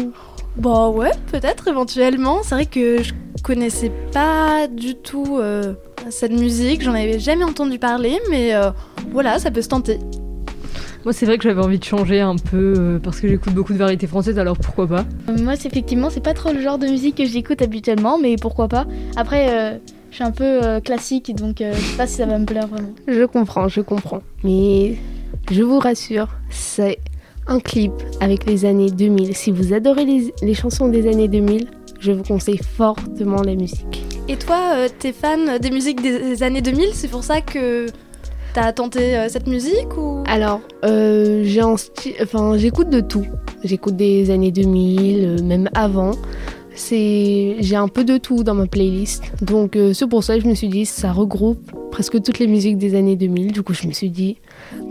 Bah 0.57 0.89
ouais, 0.89 1.11
peut-être 1.31 1.69
éventuellement. 1.69 2.39
C'est 2.43 2.55
vrai 2.57 2.67
que 2.67 3.03
je 3.03 3.13
connaissais 3.42 3.90
pas 4.12 4.66
du 4.68 4.95
tout 4.95 5.38
euh, 5.40 5.75
cette 6.11 6.33
musique, 6.33 6.83
j'en 6.83 6.95
avais 6.95 7.18
jamais 7.18 7.45
entendu 7.45 7.78
parler, 7.78 8.18
mais 8.30 8.54
euh, 8.54 8.71
voilà, 9.12 9.38
ça 9.38 9.50
peut 9.50 9.62
se 9.62 9.68
tenter. 9.68 9.99
Moi 11.04 11.12
c'est 11.12 11.26
vrai 11.26 11.38
que 11.38 11.45
j'avais 11.45 11.62
envie 11.62 11.78
de 11.78 11.85
changer 11.85 12.21
un 12.21 12.37
peu 12.37 12.75
euh, 12.76 12.99
parce 12.99 13.21
que 13.21 13.28
j'écoute 13.28 13.54
beaucoup 13.54 13.73
de 13.73 13.78
variétés 13.78 14.07
françaises, 14.07 14.38
alors 14.38 14.57
pourquoi 14.59 14.87
pas? 14.87 15.04
Euh, 15.28 15.37
Moi, 15.38 15.54
c'est 15.57 15.68
effectivement, 15.68 16.11
c'est 16.11 16.23
pas 16.23 16.35
trop 16.35 16.52
le 16.52 16.61
genre 16.61 16.76
de 16.78 16.87
musique 16.87 17.16
que 17.16 17.25
j'écoute 17.25 17.62
habituellement, 17.62 18.18
mais 18.18 18.37
pourquoi 18.37 18.68
pas? 18.68 18.85
Après, 19.16 19.49
euh, 19.50 19.78
je 20.11 20.16
suis 20.16 20.25
un 20.25 20.33
peu 20.33 20.45
euh, 20.45 20.80
classique, 20.80 21.35
donc 21.37 21.61
euh, 21.61 21.73
je 21.75 21.80
sais 21.80 21.97
pas 21.97 22.07
si 22.07 22.14
ça 22.16 22.26
va 22.26 22.38
me 22.38 22.45
plaire 22.45 22.66
vraiment. 22.66 22.88
Je 23.07 23.25
comprends, 23.25 23.68
je 23.68 23.80
comprends. 23.80 24.23
Mais 24.42 24.97
je 25.50 25.62
vous 25.62 25.78
rassure, 25.78 26.28
c'est 26.50 26.99
un 27.47 27.61
clip 27.61 27.92
avec 28.21 28.45
les 28.45 28.64
années 28.64 28.90
2000. 28.90 29.35
Si 29.35 29.50
vous 29.52 29.73
adorez 29.73 30.04
les, 30.04 30.35
les 30.42 30.54
chansons 30.54 30.88
des 30.88 31.09
années 31.09 31.28
2000, 31.28 31.68
je 31.99 32.12
vous 32.12 32.23
conseille 32.23 32.59
fortement 32.59 33.43
la 33.43 33.55
musique. 33.55 34.05
Et 34.28 34.37
toi, 34.37 34.75
euh, 34.75 34.88
t'es 34.99 35.12
fan 35.12 35.59
des 35.59 35.71
musiques 35.71 36.02
des 36.02 36.43
années 36.43 36.61
2000 36.61 36.90
C'est 36.93 37.09
pour 37.09 37.25
ça 37.25 37.40
que 37.40 37.87
t'as 38.52 38.73
tenté 38.73 39.17
euh, 39.17 39.28
cette 39.28 39.47
musique 39.47 39.97
ou? 39.97 40.23
Alors, 40.26 40.61
euh, 40.85 41.43
j'ai 41.45 41.62
enfin, 41.62 42.57
j'écoute 42.57 42.90
de 42.90 43.00
tout. 43.00 43.26
J'écoute 43.64 43.97
des 43.97 44.31
années 44.31 44.50
2000, 44.52 45.25
euh, 45.25 45.43
même 45.43 45.69
avant. 45.75 46.12
C'est, 46.75 47.57
j'ai 47.59 47.76
un 47.76 47.88
peu 47.88 48.05
de 48.05 48.19
tout 48.19 48.45
dans 48.45 48.55
ma 48.55 48.67
playlist. 48.67 49.25
Donc, 49.43 49.76
c'est 49.95 50.07
pour 50.07 50.23
ça 50.23 50.37
que 50.37 50.45
je 50.45 50.49
me 50.49 50.55
suis 50.55 50.69
dit, 50.69 50.87
ça 50.87 51.11
regroupe 51.11 51.73
presque 51.90 52.23
toutes 52.23 52.38
les 52.38 52.47
musiques 52.47 52.78
des 52.78 52.95
années 52.95 53.17
2000. 53.17 53.50
Du 53.50 53.64
coup, 53.64 53.75
je 53.75 53.88
me 53.88 53.93
suis 53.93 54.11
dit, 54.11 54.37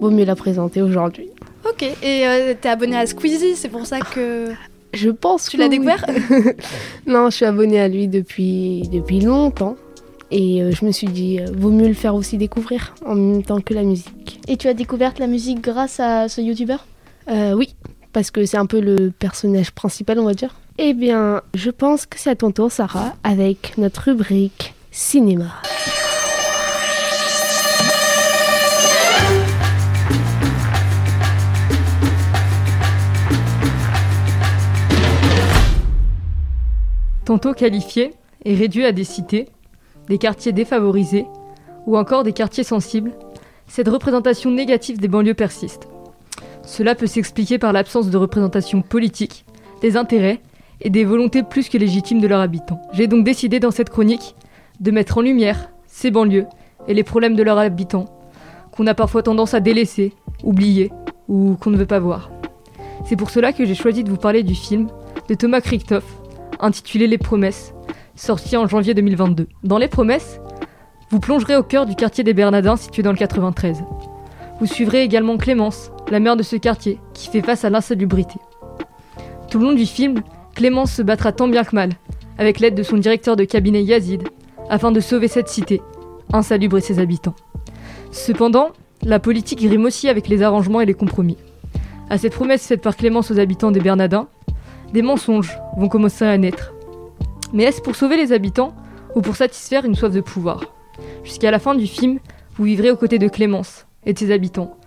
vaut 0.02 0.10
mieux 0.10 0.26
la 0.26 0.36
présenter 0.36 0.82
aujourd'hui. 0.82 1.30
Ok. 1.66 1.84
Et 2.04 2.26
t'es 2.60 2.68
abonné 2.68 2.98
à 2.98 3.06
Squeezie, 3.06 3.56
c'est 3.56 3.70
pour 3.70 3.86
ça 3.86 4.02
que 4.02 4.50
Je 4.98 5.10
pense 5.12 5.46
tu 5.46 5.58
que 5.58 5.62
l'as 5.62 5.68
oui. 5.68 5.78
découvert 5.80 6.06
Non, 7.08 7.30
je 7.30 7.36
suis 7.36 7.46
abonnée 7.46 7.80
à 7.80 7.88
lui 7.88 8.08
depuis, 8.08 8.82
depuis 8.92 9.22
longtemps. 9.22 9.76
Et 10.32 10.62
euh, 10.62 10.72
je 10.72 10.84
me 10.84 10.92
suis 10.92 11.08
dit, 11.08 11.40
euh, 11.40 11.46
vaut 11.56 11.70
mieux 11.70 11.88
le 11.88 11.94
faire 11.94 12.16
aussi 12.16 12.38
découvrir 12.38 12.96
en 13.06 13.16
même 13.16 13.44
temps 13.44 13.62
que 13.62 13.74
la 13.74 13.84
musique. 13.84 14.40
Et 14.48 14.58
tu 14.58 14.68
as 14.68 14.74
découvert 14.74 15.14
la 15.20 15.28
musique 15.28 15.62
grâce 15.62 16.00
à 16.00 16.28
ce 16.28 16.42
youtubeur? 16.42 16.86
Euh, 17.30 17.54
oui, 17.54 17.76
parce 18.12 18.32
que 18.32 18.46
c'est 18.46 18.58
un 18.58 18.66
peu 18.66 18.82
le 18.82 19.12
personnage 19.12 19.72
principal, 19.72 20.20
on 20.20 20.26
va 20.26 20.34
dire. 20.34 20.56
Eh 20.80 20.94
bien, 20.94 21.42
je 21.54 21.70
pense 21.70 22.06
que 22.06 22.20
c'est 22.20 22.32
à 22.32 22.36
ton 22.36 22.52
tour, 22.52 22.72
Sarah, 22.72 23.16
avec 23.24 23.78
notre 23.78 24.02
rubrique 24.06 24.74
cinéma. 24.92 25.54
Tantôt 37.28 37.54
qualifiés 37.54 38.14
et 38.46 38.56
réduits 38.56 38.86
à 38.86 38.94
des 38.94 39.04
cités, 39.04 39.50
des 40.08 40.18
quartiers 40.18 40.54
défavorisés 40.54 41.26
ou 41.86 41.98
encore 41.98 42.24
des 42.24 42.32
quartiers 42.32 42.64
sensibles, 42.64 43.12
cette 43.68 43.90
représentation 43.90 44.50
négative 44.50 44.98
des 44.98 45.10
banlieues 45.10 45.34
persiste. 45.34 45.90
Cela 46.64 46.96
peut 46.96 47.06
s'expliquer 47.06 47.58
par 47.58 47.74
l'absence 47.74 48.10
de 48.10 48.16
représentation 48.16 48.82
politique, 48.82 49.44
des 49.82 49.98
intérêts 49.98 50.40
et 50.80 50.90
des 50.90 51.04
volontés 51.04 51.44
plus 51.44 51.68
que 51.68 51.78
légitimes 51.78 52.22
de 52.22 52.28
leurs 52.28 52.40
habitants. 52.40 52.82
J'ai 52.94 53.08
donc 53.08 53.26
décidé 53.26 53.60
dans 53.60 53.72
cette 53.72 53.90
chronique 53.90 54.34
de 54.80 54.92
mettre 54.92 55.18
en 55.18 55.22
lumière 55.22 55.70
ces 55.86 56.12
banlieues 56.12 56.46
et 56.88 56.94
les 56.94 57.04
problèmes 57.04 57.36
de 57.36 57.44
leurs 57.44 57.58
habitants, 57.58 58.06
qu'on 58.72 58.88
a 58.88 58.94
parfois 58.94 59.22
tendance 59.22 59.54
à 59.54 59.60
délaisser, 59.60 60.14
oublier 60.46 60.94
ou 61.28 61.58
qu'on 61.60 61.72
ne 61.72 61.78
veut 61.78 61.86
pas 61.86 62.00
voir. 62.00 62.32
C'est 63.04 63.18
pour 63.18 63.32
cela 63.32 63.52
que 63.52 63.66
j'ai 63.66 63.76
choisi 63.76 64.06
de 64.06 64.10
vous 64.10 64.16
parler 64.16 64.44
du 64.44 64.56
film 64.56 64.88
de 65.28 65.36
Thomas 65.36 65.60
Kristoff 65.60 66.06
intitulé 66.60 67.08
Les 67.08 67.18
Promesses, 67.18 67.74
sorti 68.16 68.58
en 68.58 68.68
janvier 68.68 68.94
2022. 68.94 69.48
Dans 69.64 69.78
Les 69.78 69.88
Promesses, 69.88 70.40
vous 71.10 71.20
plongerez 71.20 71.56
au 71.56 71.64
cœur 71.64 71.86
du 71.86 71.96
quartier 71.96 72.24
des 72.24 72.34
Bernardins 72.34 72.76
situé 72.76 73.04
dans 73.04 73.12
le 73.12 73.18
93. 73.18 73.84
Vous 74.60 74.66
suivrez 74.66 75.04
également 75.04 75.38
Clémence, 75.38 75.92
la 76.10 76.20
mère 76.20 76.36
de 76.36 76.44
ce 76.44 76.56
quartier, 76.56 77.00
qui 77.14 77.30
fait 77.30 77.42
face 77.42 77.64
à 77.64 77.70
l'insalubrité. 77.70 78.36
Tout 79.50 79.60
le 79.60 79.66
long 79.66 79.74
du 79.74 79.86
film, 79.86 80.22
Clémence 80.56 80.92
se 80.92 81.02
battra 81.02 81.32
tant 81.32 81.48
bien 81.48 81.64
que 81.64 81.76
mal, 81.76 81.92
avec 82.38 82.60
l'aide 82.60 82.76
de 82.76 82.84
son 82.84 82.98
directeur 82.98 83.36
de 83.36 83.44
cabinet 83.44 83.84
Yazid, 83.84 84.24
afin 84.70 84.92
de 84.92 85.00
sauver 85.00 85.28
cette 85.28 85.48
cité, 85.48 85.82
insalubre 86.34 86.78
et 86.78 86.82
ses 86.82 87.00
habitants. 87.00 87.36
Cependant, 88.12 88.72
la 89.04 89.20
politique 89.20 89.62
rime 89.62 89.86
aussi 89.86 90.10
avec 90.10 90.28
les 90.28 90.42
arrangements 90.42 90.82
et 90.82 90.86
les 90.86 90.94
compromis. 90.94 91.38
À 92.10 92.18
cette 92.18 92.34
promesse 92.34 92.66
faite 92.66 92.82
par 92.82 92.96
Clémence 92.96 93.32
aux 93.32 93.40
habitants 93.40 93.72
des 93.72 93.80
Bernardins, 93.80 94.28
des 94.94 95.02
mensonges 95.02 95.58
vont 95.78 95.90
commencer 95.90 96.26
à 96.26 96.38
naître. 96.38 96.74
Mais 97.54 97.64
est-ce 97.64 97.82
pour 97.82 97.96
sauver 97.96 98.18
les 98.18 98.32
habitants 98.32 98.74
ou 99.16 99.22
pour 99.22 99.36
satisfaire 99.36 99.86
une 99.86 99.96
soif 99.96 100.12
de 100.12 100.22
pouvoir? 100.22 100.64
Jusqu'à 101.24 101.52
la 101.52 101.60
fin 101.60 101.76
du 101.76 101.88
film, 101.88 102.20
vous 102.56 102.64
vivrez 102.64 102.92
aux 102.92 102.96
côtés 102.96 103.20
de 103.20 103.28
Clémence 103.28 103.86
et 104.06 104.14
de 104.14 104.20
ses 104.20 104.32
habitants. 104.32 104.78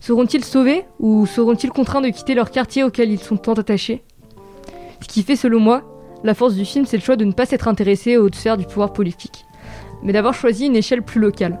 Seront-ils 0.00 0.44
sauvés 0.44 0.84
ou 1.00 1.26
seront-ils 1.26 1.70
contraints 1.70 2.00
de 2.00 2.08
quitter 2.08 2.34
leur 2.34 2.50
quartier 2.50 2.84
auquel 2.84 3.10
ils 3.10 3.20
sont 3.20 3.36
tant 3.36 3.54
attachés? 3.54 4.04
Ce 5.00 5.08
qui 5.08 5.22
fait, 5.22 5.36
selon 5.36 5.60
moi, 5.60 5.82
la 6.24 6.34
force 6.34 6.54
du 6.54 6.64
film, 6.64 6.86
c'est 6.86 6.96
le 6.96 7.02
choix 7.02 7.16
de 7.16 7.24
ne 7.24 7.32
pas 7.32 7.46
s'être 7.46 7.68
intéressé 7.68 8.16
aux 8.16 8.32
sphères 8.32 8.56
du 8.56 8.64
pouvoir 8.64 8.92
politique, 8.92 9.44
mais 10.02 10.12
d'avoir 10.12 10.34
choisi 10.34 10.66
une 10.66 10.76
échelle 10.76 11.02
plus 11.02 11.20
locale. 11.20 11.60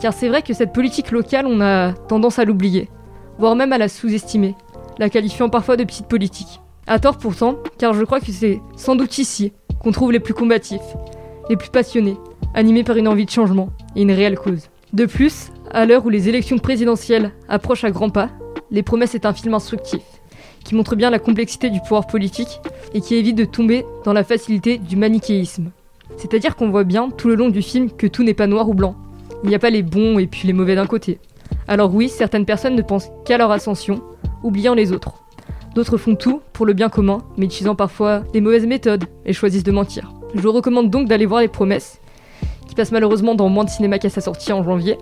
Car 0.00 0.12
c'est 0.12 0.28
vrai 0.28 0.42
que 0.42 0.54
cette 0.54 0.72
politique 0.72 1.10
locale, 1.10 1.46
on 1.46 1.60
a 1.60 1.92
tendance 1.92 2.38
à 2.38 2.44
l'oublier, 2.44 2.88
voire 3.38 3.56
même 3.56 3.72
à 3.72 3.78
la 3.78 3.88
sous-estimer, 3.88 4.54
la 4.98 5.10
qualifiant 5.10 5.48
parfois 5.48 5.76
de 5.76 5.84
petite 5.84 6.08
politique. 6.08 6.60
À 6.88 7.00
tort 7.00 7.18
pourtant, 7.18 7.56
car 7.78 7.94
je 7.94 8.04
crois 8.04 8.20
que 8.20 8.30
c'est 8.30 8.60
sans 8.76 8.94
doute 8.94 9.18
ici 9.18 9.52
qu'on 9.82 9.90
trouve 9.90 10.12
les 10.12 10.20
plus 10.20 10.34
combatifs, 10.34 10.96
les 11.50 11.56
plus 11.56 11.68
passionnés, 11.68 12.16
animés 12.54 12.84
par 12.84 12.96
une 12.96 13.08
envie 13.08 13.24
de 13.24 13.30
changement 13.30 13.70
et 13.96 14.02
une 14.02 14.12
réelle 14.12 14.38
cause. 14.38 14.68
De 14.92 15.04
plus, 15.04 15.50
à 15.72 15.84
l'heure 15.84 16.06
où 16.06 16.10
les 16.10 16.28
élections 16.28 16.58
présidentielles 16.58 17.32
approchent 17.48 17.82
à 17.82 17.90
grands 17.90 18.10
pas, 18.10 18.30
Les 18.70 18.84
Promesses 18.84 19.16
est 19.16 19.26
un 19.26 19.32
film 19.32 19.54
instructif, 19.54 20.02
qui 20.64 20.76
montre 20.76 20.94
bien 20.94 21.10
la 21.10 21.18
complexité 21.18 21.70
du 21.70 21.80
pouvoir 21.80 22.06
politique 22.06 22.60
et 22.94 23.00
qui 23.00 23.16
évite 23.16 23.36
de 23.36 23.44
tomber 23.44 23.84
dans 24.04 24.12
la 24.12 24.24
facilité 24.24 24.78
du 24.78 24.96
manichéisme. 24.96 25.72
C'est-à-dire 26.16 26.54
qu'on 26.54 26.70
voit 26.70 26.84
bien 26.84 27.10
tout 27.10 27.26
le 27.26 27.34
long 27.34 27.48
du 27.48 27.62
film 27.62 27.90
que 27.90 28.06
tout 28.06 28.22
n'est 28.22 28.34
pas 28.34 28.46
noir 28.46 28.68
ou 28.68 28.74
blanc. 28.74 28.94
Il 29.42 29.48
n'y 29.48 29.56
a 29.56 29.60
pas 29.60 29.70
les 29.70 29.82
bons 29.82 30.18
et 30.20 30.28
puis 30.28 30.46
les 30.46 30.52
mauvais 30.52 30.76
d'un 30.76 30.86
côté. 30.86 31.18
Alors 31.66 31.92
oui, 31.92 32.08
certaines 32.08 32.46
personnes 32.46 32.76
ne 32.76 32.82
pensent 32.82 33.10
qu'à 33.24 33.38
leur 33.38 33.50
ascension, 33.50 34.02
oubliant 34.44 34.74
les 34.74 34.92
autres. 34.92 35.25
D'autres 35.76 35.98
font 35.98 36.16
tout 36.16 36.40
pour 36.54 36.64
le 36.64 36.72
bien 36.72 36.88
commun, 36.88 37.18
mais 37.36 37.44
utilisant 37.44 37.74
parfois 37.74 38.20
des 38.32 38.40
mauvaises 38.40 38.66
méthodes 38.66 39.04
et 39.26 39.34
choisissent 39.34 39.62
de 39.62 39.72
mentir. 39.72 40.10
Je 40.34 40.40
vous 40.40 40.50
recommande 40.50 40.88
donc 40.88 41.06
d'aller 41.06 41.26
voir 41.26 41.42
Les 41.42 41.48
Promesses, 41.48 42.00
qui 42.66 42.74
passe 42.74 42.92
malheureusement 42.92 43.34
dans 43.34 43.50
moins 43.50 43.64
de 43.64 43.68
cinéma 43.68 43.98
qu'à 43.98 44.08
sa 44.08 44.22
sortie 44.22 44.54
en 44.54 44.64
janvier. 44.64 44.96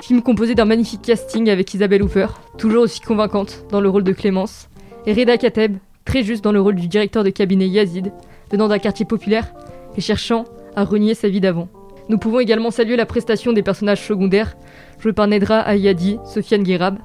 Film 0.00 0.22
composé 0.22 0.54
d'un 0.54 0.64
magnifique 0.64 1.02
casting 1.02 1.50
avec 1.50 1.74
Isabelle 1.74 2.04
Hooper, 2.04 2.28
toujours 2.56 2.84
aussi 2.84 3.00
convaincante 3.00 3.64
dans 3.70 3.80
le 3.80 3.88
rôle 3.88 4.04
de 4.04 4.12
Clémence, 4.12 4.68
et 5.06 5.12
Reda 5.12 5.36
Kateb, 5.36 5.78
très 6.04 6.22
juste 6.22 6.44
dans 6.44 6.52
le 6.52 6.60
rôle 6.60 6.76
du 6.76 6.86
directeur 6.86 7.24
de 7.24 7.30
cabinet 7.30 7.66
Yazid, 7.66 8.12
venant 8.52 8.68
d'un 8.68 8.78
quartier 8.78 9.04
populaire 9.04 9.52
et 9.96 10.00
cherchant 10.00 10.44
à 10.76 10.84
renier 10.84 11.14
sa 11.14 11.28
vie 11.28 11.40
d'avant. 11.40 11.66
Nous 12.08 12.18
pouvons 12.18 12.38
également 12.38 12.70
saluer 12.70 12.94
la 12.94 13.06
prestation 13.06 13.52
des 13.52 13.64
personnages 13.64 14.06
secondaires, 14.06 14.56
joués 15.00 15.12
par 15.12 15.26
Nedra 15.26 15.58
Ayadi, 15.58 16.18
Sofiane 16.24 16.62
Guérab. 16.62 16.98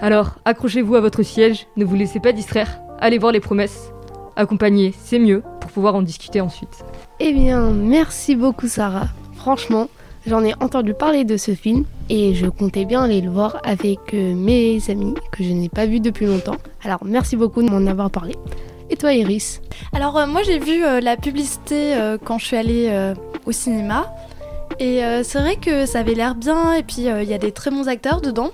Alors, 0.00 0.34
accrochez-vous 0.44 0.94
à 0.94 1.00
votre 1.00 1.22
siège, 1.22 1.66
ne 1.76 1.84
vous 1.84 1.94
laissez 1.94 2.20
pas 2.20 2.32
distraire, 2.32 2.80
allez 3.00 3.18
voir 3.18 3.32
les 3.32 3.40
promesses. 3.40 3.90
Accompagner, 4.36 4.94
c'est 5.02 5.18
mieux, 5.18 5.42
pour 5.60 5.70
pouvoir 5.70 5.94
en 5.94 6.02
discuter 6.02 6.40
ensuite. 6.40 6.84
Eh 7.18 7.32
bien, 7.32 7.70
merci 7.70 8.36
beaucoup 8.36 8.68
Sarah. 8.68 9.08
Franchement, 9.36 9.88
j'en 10.26 10.44
ai 10.44 10.52
entendu 10.60 10.92
parler 10.92 11.24
de 11.24 11.38
ce 11.38 11.54
film 11.54 11.84
et 12.10 12.34
je 12.34 12.46
comptais 12.46 12.84
bien 12.84 13.04
aller 13.04 13.22
le 13.22 13.30
voir 13.30 13.60
avec 13.64 14.12
euh, 14.12 14.34
mes 14.34 14.78
amis 14.90 15.14
que 15.32 15.42
je 15.42 15.50
n'ai 15.50 15.70
pas 15.70 15.86
vus 15.86 16.00
depuis 16.00 16.26
longtemps. 16.26 16.56
Alors 16.84 17.00
merci 17.04 17.36
beaucoup 17.36 17.62
de 17.62 17.70
m'en 17.70 17.90
avoir 17.90 18.10
parlé. 18.10 18.34
Et 18.90 18.96
toi 18.96 19.14
Iris? 19.14 19.62
Alors 19.94 20.18
euh, 20.18 20.26
moi 20.26 20.42
j'ai 20.42 20.58
vu 20.58 20.84
euh, 20.84 21.00
la 21.00 21.16
publicité 21.16 21.94
euh, 21.94 22.18
quand 22.22 22.38
je 22.38 22.44
suis 22.44 22.56
allée 22.56 22.88
euh, 22.90 23.14
au 23.46 23.52
cinéma 23.52 24.14
et 24.78 25.02
euh, 25.04 25.22
c'est 25.24 25.38
vrai 25.38 25.56
que 25.56 25.86
ça 25.86 26.00
avait 26.00 26.14
l'air 26.14 26.34
bien 26.34 26.74
et 26.74 26.82
puis 26.82 27.08
euh, 27.08 27.22
il 27.22 27.28
y 27.28 27.34
a 27.34 27.38
des 27.38 27.52
très 27.52 27.70
bons 27.70 27.88
acteurs 27.88 28.20
dedans. 28.20 28.50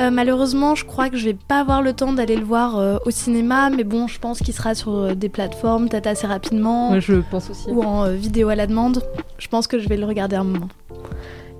Euh, 0.00 0.10
malheureusement 0.10 0.74
je 0.74 0.84
crois 0.86 1.10
que 1.10 1.16
je 1.18 1.26
vais 1.26 1.34
pas 1.34 1.60
avoir 1.60 1.82
le 1.82 1.92
temps 1.92 2.12
d'aller 2.12 2.36
le 2.36 2.44
voir 2.44 2.78
euh, 2.78 2.96
au 3.04 3.10
cinéma 3.10 3.68
mais 3.68 3.84
bon 3.84 4.06
je 4.06 4.18
pense 4.18 4.38
qu'il 4.38 4.54
sera 4.54 4.74
sur 4.74 4.94
euh, 4.94 5.14
des 5.14 5.28
plateformes 5.28 5.90
peut-être 5.90 6.06
assez 6.06 6.26
rapidement 6.26 6.88
Moi, 6.90 7.00
je 7.00 7.16
pense 7.30 7.50
aussi. 7.50 7.68
ou 7.68 7.82
en 7.82 8.10
vidéo 8.10 8.48
à 8.48 8.54
la 8.54 8.66
demande. 8.66 9.02
Je 9.38 9.48
pense 9.48 9.66
que 9.66 9.78
je 9.78 9.88
vais 9.88 9.96
le 9.98 10.06
regarder 10.06 10.36
un 10.36 10.44
moment. 10.44 10.68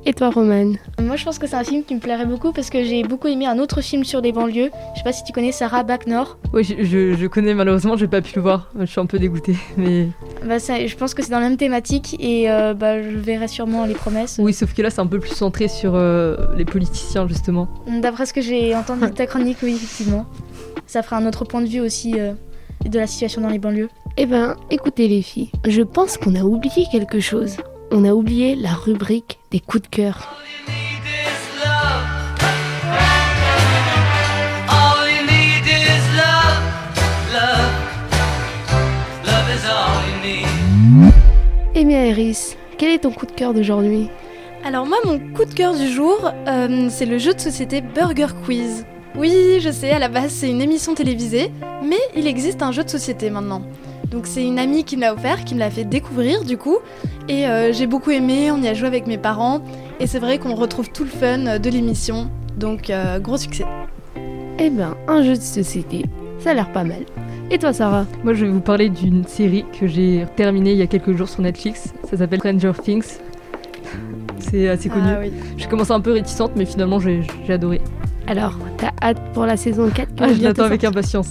Et 0.07 0.15
toi 0.15 0.31
Romane 0.31 0.77
Moi, 0.99 1.17
je 1.17 1.25
pense 1.25 1.39
que 1.39 1.47
c'est 1.47 1.57
un 1.57 1.63
film 1.65 1.85
qui 1.85 1.95
me 1.95 2.01
plairait 2.01 2.25
beaucoup 2.25 2.53
parce 2.53 2.71
que 2.71 2.83
j'ai 2.85 3.03
beaucoup 3.03 3.29
aimé 3.29 3.47
un 3.47 3.59
autre 3.59 3.83
film 3.83 4.03
sur 4.05 4.23
des 4.23 4.33
banlieues. 4.33 4.71
Je 4.95 4.99
sais 4.99 5.05
pas 5.05 5.13
si 5.13 5.23
tu 5.25 5.33
connais 5.33 5.53
Sarah 5.53 5.83
Backnor. 5.83 6.39
Oui, 6.55 6.65
je, 6.65 6.83
je- 6.85 7.15
je 7.15 7.27
connais 7.27 7.53
malheureusement, 7.55 7.97
j'ai 7.99 8.07
pas 8.09 8.23
pu 8.23 8.33
le 8.37 8.43
voir. 8.43 8.71
Je 8.79 8.87
suis 8.87 9.01
un 9.01 9.05
peu 9.07 9.19
dégoûté, 9.19 9.57
mais 9.77 10.09
Bah, 10.47 10.59
ça- 10.59 10.87
je 10.87 10.97
pense 10.97 11.13
que 11.13 11.23
c'est 11.23 11.31
dans 11.31 11.39
la 11.41 11.49
même 11.49 11.59
thématique 11.59 12.17
et 12.19 12.51
euh, 12.51 12.73
bah, 12.73 13.03
je 13.03 13.11
verrai 13.19 13.47
sûrement 13.47 13.85
les 13.85 13.93
promesses. 13.95 14.39
oui, 14.43 14.55
sauf 14.55 14.73
que 14.75 14.81
là, 14.81 14.89
c'est 14.91 15.01
un 15.03 15.07
peu 15.07 15.21
plus 15.21 15.35
centré 15.35 15.69
sur 15.69 15.95
euh, 15.95 16.37
les 16.57 16.65
politiciens 16.65 17.29
justement. 17.29 17.69
D'après 18.01 18.25
ce 18.25 18.33
que 18.33 18.41
j'ai 18.41 18.75
entendu 18.75 19.03
de 19.03 19.09
ta 19.11 19.27
chronique, 19.27 19.59
oui, 19.63 19.73
effectivement. 19.75 20.25
Ça 20.87 21.03
fera 21.03 21.19
un 21.19 21.27
autre 21.27 21.45
point 21.45 21.61
de 21.61 21.69
vue 21.69 21.81
aussi 21.81 22.15
euh, 22.19 22.33
de 22.87 22.99
la 22.99 23.07
situation 23.07 23.43
dans 23.43 23.51
les 23.51 23.59
banlieues. 23.59 23.89
Eh 24.17 24.25
ben, 24.27 24.57
écoutez 24.71 25.09
les 25.09 25.21
filles, 25.23 25.51
je 25.69 25.83
pense 25.83 26.17
qu'on 26.17 26.35
a 26.35 26.43
oublié 26.43 26.87
quelque 26.91 27.21
chose. 27.21 27.57
On 27.93 28.05
a 28.05 28.13
oublié 28.13 28.55
la 28.55 28.73
rubrique 28.73 29.41
des 29.51 29.59
coups 29.59 29.83
de 29.83 29.89
cœur. 29.89 30.37
Need. 40.23 40.47
Eh 41.75 41.83
Iris, 41.83 42.57
quel 42.79 42.91
est 42.91 42.99
ton 42.99 43.11
coup 43.11 43.27
de 43.27 43.33
cœur 43.33 43.55
d'aujourd'hui? 43.55 44.09
Alors 44.65 44.87
moi, 44.87 44.99
mon 45.05 45.19
coup 45.19 45.45
de 45.45 45.55
cœur 45.55 45.75
du 45.75 45.89
jour, 45.89 46.31
euh, 46.47 46.89
c'est 46.91 47.07
le 47.07 47.19
jeu 47.19 47.35
de 47.35 47.41
société 47.41 47.81
Burger 47.81 48.29
Quiz. 48.45 48.85
Oui, 49.17 49.59
je 49.61 49.71
sais, 49.71 49.91
à 49.91 49.99
la 49.99 50.09
base 50.09 50.31
c'est 50.31 50.49
une 50.49 50.61
émission 50.61 50.95
télévisée, 50.95 51.51
mais 51.83 51.99
il 52.15 52.29
existe 52.29 52.63
un 52.63 52.71
jeu 52.71 52.85
de 52.85 52.91
société 52.91 53.31
maintenant. 53.31 53.63
Donc 54.11 54.27
c'est 54.27 54.45
une 54.45 54.59
amie 54.59 54.85
qui 54.85 54.97
me 54.97 55.03
l'a 55.03 55.15
offert, 55.15 55.45
qui 55.45 55.55
me 55.55 55.61
l'a 55.61 55.71
fait 55.71 55.85
découvrir 55.85 56.45
du 56.45 56.57
coup. 56.57 56.79
Et 57.29 57.47
euh, 57.47 57.73
j'ai 57.73 57.87
beaucoup 57.87 58.11
aimé, 58.11 58.51
on 58.51 58.61
y 58.61 58.69
a 58.69 58.75
joué 58.75 58.89
avec 58.89 59.07
mes 59.07 59.19
parents. 59.19 59.63
Et 60.01 60.07
c'est 60.07 60.19
vrai 60.19 60.39
qu'on 60.39 60.55
retrouve 60.55 60.91
tout 60.91 61.05
le 61.05 61.11
fun 61.11 61.59
de 61.59 61.71
l'émission. 61.71 62.31
Donc 62.57 62.91
euh, 62.91 63.19
gros 63.21 63.37
succès. 63.37 63.65
Eh 64.59 64.69
ben, 64.71 64.95
un 65.09 65.23
jeu 65.23 65.35
de 65.35 65.41
société, 65.41 66.05
ça 66.41 66.51
a 66.51 66.55
l'air 66.55 66.71
pas 66.73 66.85
mal. 66.85 67.05
Et 67.53 67.59
toi, 67.59 67.73
Sarah? 67.73 68.07
Moi, 68.23 68.35
je 68.35 68.45
vais 68.45 68.51
vous 68.53 68.61
parler 68.61 68.89
d'une 68.91 69.27
série 69.27 69.65
que 69.79 69.89
j'ai 69.89 70.25
terminée 70.37 70.71
il 70.71 70.79
y 70.79 70.83
a 70.83 70.87
quelques 70.87 71.17
jours 71.17 71.29
sur 71.29 71.43
Netflix. 71.43 71.93
Ça 72.09 72.17
s'appelle 72.17 72.39
Stranger 72.39 72.73
Things. 72.81 73.19
C'est 74.39 74.69
assez 74.69 74.89
connu. 74.89 75.09
Ah 75.09 75.19
oui. 75.21 75.33
J'ai 75.57 75.67
commencé 75.67 75.91
un 75.91 76.01
peu 76.01 76.13
réticente, 76.13 76.53
mais 76.55 76.65
finalement, 76.65 77.01
j'ai 77.01 77.23
adoré. 77.49 77.81
Alors, 78.29 78.57
t'as 78.77 78.93
hâte 79.03 79.19
pour 79.33 79.47
la 79.47 79.57
saison 79.57 79.89
4 79.89 80.15
qui 80.15 80.23
Ah, 80.23 80.33
je 80.33 80.43
l'attends 80.43 80.65
avec 80.65 80.85
impatience. 80.85 81.31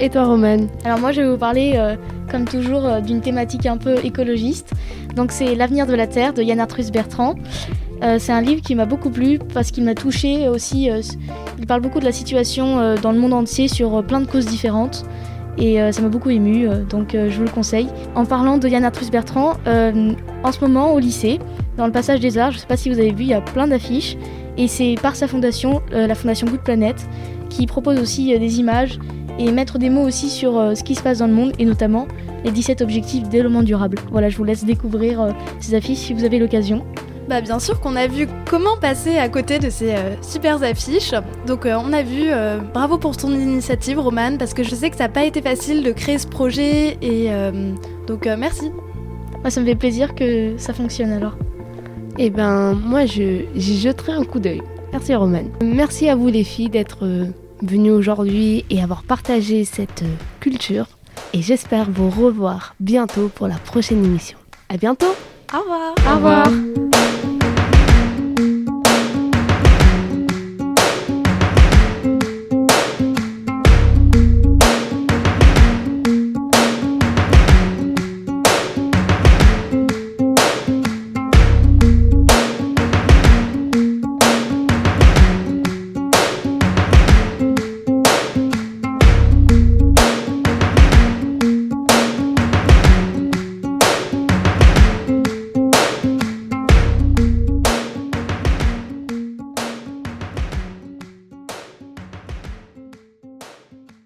Et 0.00 0.10
toi, 0.10 0.26
Roman 0.26 0.68
Alors 0.84 1.00
moi 1.00 1.10
je 1.10 1.22
vais 1.22 1.28
vous 1.28 1.38
parler 1.38 1.72
euh, 1.74 1.96
comme 2.30 2.44
toujours 2.44 2.86
euh, 2.86 3.00
d'une 3.00 3.20
thématique 3.20 3.66
un 3.66 3.76
peu 3.76 3.96
écologiste. 4.04 4.72
Donc 5.16 5.32
c'est 5.32 5.56
L'avenir 5.56 5.88
de 5.88 5.94
la 5.94 6.06
Terre 6.06 6.32
de 6.32 6.40
Yann 6.40 6.60
Arthus 6.60 6.92
Bertrand. 6.92 7.34
Euh, 8.04 8.18
c'est 8.20 8.30
un 8.30 8.40
livre 8.40 8.62
qui 8.62 8.76
m'a 8.76 8.86
beaucoup 8.86 9.10
plu 9.10 9.40
parce 9.52 9.72
qu'il 9.72 9.82
m'a 9.82 9.94
touché 9.94 10.48
aussi. 10.48 10.88
il 11.58 11.66
parle 11.66 11.80
beaucoup 11.80 11.98
de 11.98 12.04
la 12.04 12.12
situation 12.12 12.94
dans 13.02 13.10
le 13.10 13.18
monde 13.18 13.32
entier 13.32 13.66
sur 13.66 14.04
plein 14.04 14.20
de 14.20 14.26
causes 14.26 14.46
différentes. 14.46 15.04
Et 15.60 15.80
ça 15.90 16.00
m'a 16.02 16.08
beaucoup 16.08 16.30
ému, 16.30 16.68
donc 16.88 17.08
je 17.14 17.36
vous 17.36 17.42
le 17.42 17.50
conseille. 17.50 17.88
En 18.14 18.24
parlant 18.24 18.58
de 18.58 18.68
Yann 18.68 18.84
Arthus 18.84 19.10
Bertrand, 19.10 19.54
en 19.66 20.52
ce 20.52 20.60
moment 20.60 20.92
au 20.92 21.00
lycée, 21.00 21.40
dans 21.76 21.86
le 21.86 21.90
passage 21.90 22.20
des 22.20 22.38
arts, 22.38 22.52
je 22.52 22.58
ne 22.58 22.60
sais 22.60 22.68
pas 22.68 22.76
si 22.76 22.88
vous 22.88 23.00
avez 23.00 23.10
vu, 23.10 23.24
il 23.24 23.30
y 23.30 23.34
a 23.34 23.40
plein 23.40 23.66
d'affiches. 23.66 24.16
Et 24.56 24.68
c'est 24.68 24.94
par 25.02 25.16
sa 25.16 25.26
fondation, 25.26 25.82
la 25.90 26.14
fondation 26.14 26.46
Good 26.46 26.60
Planet, 26.60 27.08
qui 27.48 27.66
propose 27.66 27.98
aussi 27.98 28.38
des 28.38 28.60
images 28.60 29.00
et 29.38 29.50
mettre 29.52 29.78
des 29.78 29.90
mots 29.90 30.06
aussi 30.06 30.30
sur 30.30 30.58
euh, 30.58 30.74
ce 30.74 30.82
qui 30.82 30.94
se 30.94 31.02
passe 31.02 31.18
dans 31.18 31.26
le 31.26 31.34
monde 31.34 31.52
et 31.58 31.64
notamment 31.64 32.06
les 32.44 32.50
17 32.50 32.80
objectifs 32.82 33.28
développement 33.28 33.62
durable. 33.62 33.98
Voilà, 34.10 34.28
je 34.28 34.36
vous 34.36 34.44
laisse 34.44 34.64
découvrir 34.64 35.20
euh, 35.20 35.30
ces 35.60 35.74
affiches 35.74 35.98
si 35.98 36.14
vous 36.14 36.24
avez 36.24 36.38
l'occasion. 36.38 36.84
Bah 37.28 37.42
bien 37.42 37.58
sûr 37.58 37.78
qu'on 37.80 37.94
a 37.94 38.06
vu 38.06 38.26
comment 38.48 38.78
passer 38.80 39.18
à 39.18 39.28
côté 39.28 39.58
de 39.58 39.68
ces 39.68 39.92
euh, 39.92 40.14
super 40.22 40.62
affiches. 40.62 41.12
Donc 41.46 41.66
euh, 41.66 41.76
on 41.78 41.92
a 41.92 42.02
vu, 42.02 42.22
euh, 42.30 42.58
bravo 42.72 42.96
pour 42.96 43.18
ton 43.18 43.30
initiative 43.30 44.00
Roman, 44.00 44.38
parce 44.38 44.54
que 44.54 44.62
je 44.62 44.74
sais 44.74 44.88
que 44.88 44.96
ça 44.96 45.04
n'a 45.04 45.08
pas 45.10 45.24
été 45.24 45.42
facile 45.42 45.82
de 45.82 45.92
créer 45.92 46.16
ce 46.16 46.26
projet 46.26 46.96
et 47.02 47.26
euh, 47.28 47.74
donc 48.06 48.26
euh, 48.26 48.36
merci. 48.38 48.70
Moi, 49.42 49.50
ça 49.50 49.60
me 49.60 49.66
fait 49.66 49.74
plaisir 49.74 50.14
que 50.14 50.54
ça 50.56 50.72
fonctionne 50.72 51.12
alors. 51.12 51.36
Eh 52.16 52.30
ben, 52.30 52.72
moi, 52.72 53.04
je, 53.04 53.42
j'y 53.54 53.78
jeterai 53.78 54.12
un 54.12 54.24
coup 54.24 54.40
d'œil. 54.40 54.62
Merci, 54.92 55.14
Roman. 55.14 55.42
Merci 55.62 56.08
à 56.08 56.16
vous, 56.16 56.28
les 56.28 56.44
filles, 56.44 56.70
d'être 56.70 57.06
venues 57.62 57.92
aujourd'hui 57.92 58.64
et 58.70 58.82
avoir 58.82 59.02
partagé 59.02 59.64
cette 59.64 60.04
culture. 60.40 60.86
Et 61.32 61.42
j'espère 61.42 61.90
vous 61.90 62.10
revoir 62.10 62.74
bientôt 62.80 63.28
pour 63.28 63.48
la 63.48 63.56
prochaine 63.56 64.04
émission. 64.04 64.38
À 64.68 64.76
bientôt 64.76 65.14
Au 65.54 65.60
revoir 65.60 65.94
Au 66.06 66.16
revoir. 66.16 66.97